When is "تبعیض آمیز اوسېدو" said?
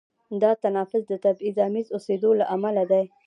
1.25-2.29